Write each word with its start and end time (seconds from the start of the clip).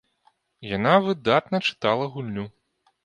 Яна 0.77 0.93
выдатна 1.07 1.57
чытала 1.67 2.11
гульню. 2.15 2.47